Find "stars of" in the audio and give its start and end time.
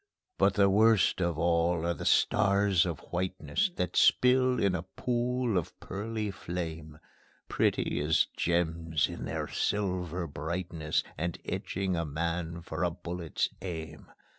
2.07-3.01